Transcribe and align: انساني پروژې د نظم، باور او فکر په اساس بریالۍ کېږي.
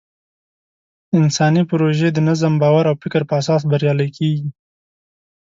انساني 1.19 1.61
پروژې 1.71 2.09
د 2.13 2.17
نظم، 2.29 2.53
باور 2.61 2.85
او 2.89 2.95
فکر 3.03 3.21
په 3.29 3.33
اساس 3.41 3.61
بریالۍ 3.71 4.09
کېږي. 4.17 4.47